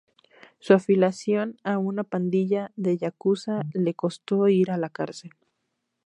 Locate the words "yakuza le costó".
2.97-4.47